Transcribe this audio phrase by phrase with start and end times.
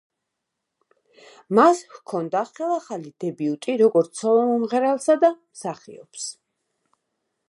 [1.59, 6.29] მას ჰქონდა ხელახალი დებიუტი როგორც სოლო მომღერალსა და მსახიობს.